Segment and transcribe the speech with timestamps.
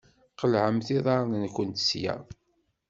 [0.39, 2.15] Qelɛemt iḍaṛṛen-nkent sya!